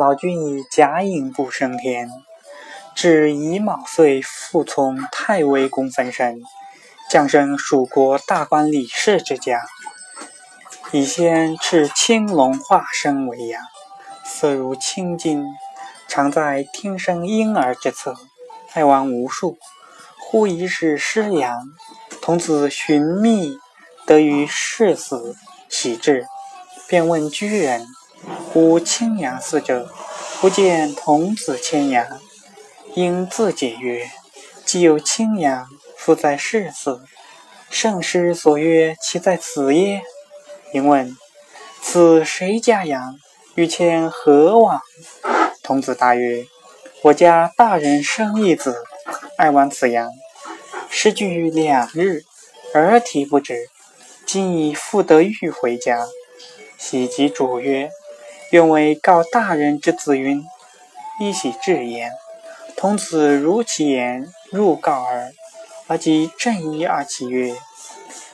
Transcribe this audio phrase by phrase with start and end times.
[0.00, 2.08] 老君以甲寅不升天，
[2.94, 6.40] 至乙卯岁复从太尉宫分身，
[7.10, 9.60] 降生蜀国大官李氏之家。
[10.90, 13.62] 以先持青龙化身为阳，
[14.24, 15.44] 色如青金，
[16.08, 18.14] 常在听生婴儿之侧，
[18.72, 19.58] 爱玩无数。
[20.18, 21.58] 忽一日失阳，
[22.22, 23.58] 童子寻觅，
[24.06, 25.36] 得于世死，
[25.68, 26.26] 喜至，
[26.88, 27.86] 便问居人。
[28.60, 29.90] 吾青阳四者，
[30.38, 32.20] 不见童子牵阳，
[32.94, 34.10] 应自解曰
[34.66, 37.00] ：“既有青阳，复在世死。
[37.70, 40.02] 圣师所曰，其在此耶？”
[40.74, 41.16] 因问
[41.80, 43.16] ：“此谁家羊？
[43.54, 44.82] 欲牵何往？”
[45.64, 46.44] 童子答曰
[47.04, 48.76] ：“我家大人生一子，
[49.38, 50.10] 爱玩此羊，
[50.90, 52.24] 失居两日，
[52.74, 53.70] 而体不止，
[54.26, 56.06] 今已复得欲回家。”
[56.76, 57.90] 喜即主曰。
[58.50, 60.44] 愿为告大人之子云，
[61.20, 62.10] 一喜至言。
[62.76, 65.32] 童子如其言，入告耳。
[65.86, 67.54] 而即正衣而起曰：“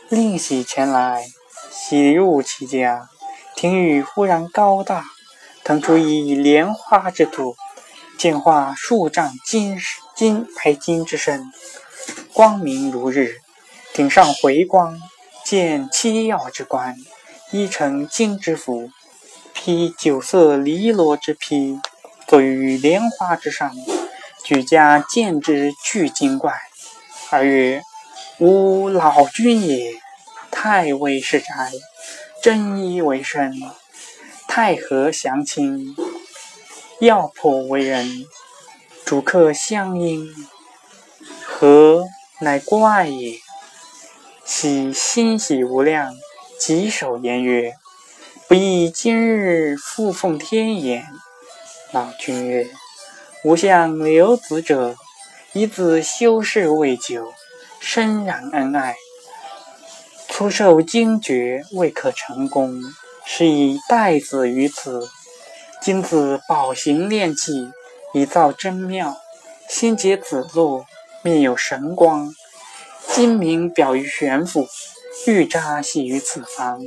[0.08, 1.26] 令喜前来。”
[1.70, 3.08] 喜入其家，
[3.54, 5.04] 庭宇忽然高大，
[5.62, 7.54] 腾出一莲花之土，
[8.18, 9.78] 见化数丈金
[10.14, 11.44] 金白金之身，
[12.32, 13.36] 光明如日。
[13.92, 14.98] 顶上回光，
[15.44, 16.96] 见七曜之冠，
[17.52, 18.90] 衣成金之服。
[19.56, 21.80] 披九色离罗之披，
[22.28, 23.74] 坐于莲花之上，
[24.44, 26.52] 举家见之俱惊怪。
[27.30, 27.82] 而曰
[28.38, 29.94] ：“吾老君也，
[30.50, 31.72] 太尉是宅，
[32.42, 33.54] 真衣为身，
[34.46, 35.96] 太和降亲，
[37.00, 38.26] 要颇为人，
[39.06, 40.28] 主客相应，
[41.44, 42.04] 何
[42.40, 43.38] 乃怪也？”
[44.44, 46.14] 喜欣喜无量，
[46.60, 47.74] 稽首言曰。
[48.48, 51.04] 不亦今日复奉天言。
[51.90, 52.68] 老君曰
[53.42, 54.94] ：“吾向留子者，
[55.52, 57.32] 以子修世未久，
[57.80, 58.94] 深染恩爱，
[60.28, 62.80] 初受惊厥，未可成功，
[63.24, 65.08] 是以待子于此。
[65.82, 67.72] 今子宝行炼气，
[68.14, 69.16] 以造真妙，
[69.68, 70.84] 先结子路，
[71.22, 72.32] 面有神光，
[73.12, 74.68] 精明表于玄府，
[75.26, 76.80] 玉扎系于此方。”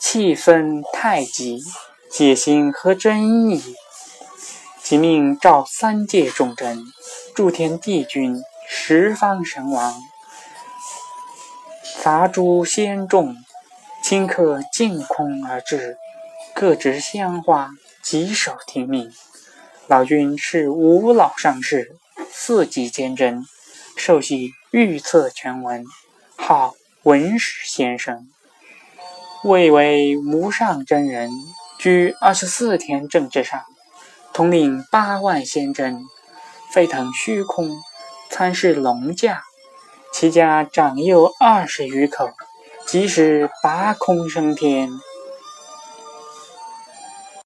[0.00, 1.62] 气分太极，
[2.10, 3.62] 解心何真意？
[4.82, 6.82] 即命召三界众真，
[7.34, 9.94] 诸天帝君，十方神王，
[12.02, 13.36] 杂诸仙众，
[14.02, 15.98] 顷刻尽空而至，
[16.54, 17.70] 各执香花，
[18.02, 19.12] 稽首听命。
[19.86, 21.94] 老君是五老上士，
[22.32, 23.44] 四级监真，
[23.96, 25.84] 受系预测全文，
[26.36, 28.26] 号文史先生。
[29.42, 31.30] 位为无上真人，
[31.78, 33.64] 居二十四天正之上，
[34.34, 36.04] 统领八万仙真，
[36.74, 37.70] 飞腾虚空，
[38.28, 39.42] 参视龙驾。
[40.12, 42.28] 其家长幼二十余口，
[42.86, 44.90] 即使拔空升天，